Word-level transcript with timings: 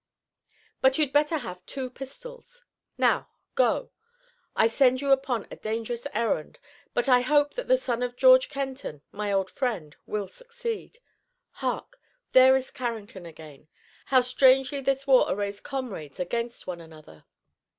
But 0.81 0.97
you'd 0.97 1.13
better 1.13 1.37
have 1.37 1.63
two 1.67 1.87
pistols. 1.91 2.65
Now, 2.97 3.29
go! 3.53 3.91
I 4.55 4.65
send 4.65 4.99
you 4.99 5.11
upon 5.11 5.47
a 5.51 5.55
dangerous 5.55 6.07
errand, 6.11 6.57
but 6.95 7.07
I 7.07 7.21
hope 7.21 7.53
that 7.53 7.67
the 7.67 7.77
son 7.77 8.01
of 8.01 8.15
George 8.17 8.49
Kenton, 8.49 9.03
my 9.11 9.31
old 9.31 9.51
friend, 9.51 9.95
will 10.07 10.27
succeed. 10.27 10.97
Hark! 11.51 11.99
There 12.31 12.55
is 12.55 12.71
Carrington 12.71 13.27
again! 13.27 13.67
How 14.05 14.21
strangely 14.21 14.81
this 14.81 15.05
war 15.05 15.27
arrays 15.31 15.61
comrades 15.61 16.19
against 16.19 16.65
one 16.65 16.81
another!" 16.81 17.25